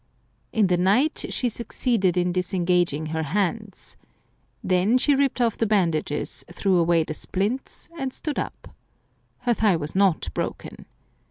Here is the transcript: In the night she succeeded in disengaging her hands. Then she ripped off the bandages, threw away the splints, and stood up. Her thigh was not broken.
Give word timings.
In 0.51 0.65
the 0.65 0.77
night 0.77 1.27
she 1.29 1.47
succeeded 1.47 2.17
in 2.17 2.31
disengaging 2.31 3.05
her 3.13 3.21
hands. 3.21 3.97
Then 4.63 4.97
she 4.97 5.13
ripped 5.13 5.39
off 5.39 5.57
the 5.59 5.67
bandages, 5.67 6.43
threw 6.51 6.77
away 6.77 7.03
the 7.03 7.13
splints, 7.13 7.87
and 7.99 8.11
stood 8.11 8.39
up. 8.39 8.69
Her 9.41 9.53
thigh 9.53 9.75
was 9.75 9.93
not 9.93 10.33
broken. 10.33 10.87